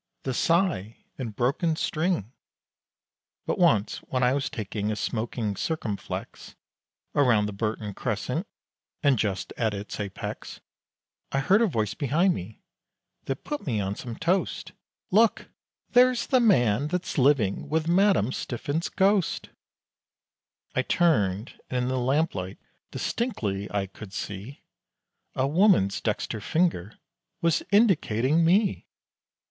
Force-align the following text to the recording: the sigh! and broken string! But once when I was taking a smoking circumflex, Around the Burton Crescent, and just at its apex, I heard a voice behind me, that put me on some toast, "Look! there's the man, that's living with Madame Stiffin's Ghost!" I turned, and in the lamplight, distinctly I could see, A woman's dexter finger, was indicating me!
the 0.23 0.33
sigh! 0.33 0.97
and 1.19 1.35
broken 1.35 1.75
string! 1.75 2.33
But 3.45 3.59
once 3.59 3.97
when 3.97 4.23
I 4.23 4.33
was 4.33 4.49
taking 4.49 4.91
a 4.91 4.95
smoking 4.95 5.55
circumflex, 5.55 6.55
Around 7.13 7.45
the 7.45 7.53
Burton 7.53 7.93
Crescent, 7.93 8.47
and 9.03 9.19
just 9.19 9.53
at 9.57 9.75
its 9.75 9.99
apex, 9.99 10.59
I 11.31 11.37
heard 11.39 11.61
a 11.61 11.67
voice 11.67 11.93
behind 11.93 12.33
me, 12.33 12.63
that 13.25 13.43
put 13.43 13.67
me 13.67 13.79
on 13.79 13.95
some 13.95 14.15
toast, 14.15 14.71
"Look! 15.11 15.49
there's 15.91 16.25
the 16.25 16.39
man, 16.39 16.87
that's 16.87 17.19
living 17.19 17.69
with 17.69 17.87
Madame 17.87 18.31
Stiffin's 18.31 18.89
Ghost!" 18.89 19.49
I 20.73 20.81
turned, 20.81 21.59
and 21.69 21.83
in 21.83 21.89
the 21.89 21.99
lamplight, 21.99 22.57
distinctly 22.89 23.69
I 23.71 23.85
could 23.85 24.13
see, 24.13 24.63
A 25.35 25.45
woman's 25.47 26.01
dexter 26.01 26.41
finger, 26.41 26.97
was 27.41 27.61
indicating 27.71 28.43
me! 28.43 28.87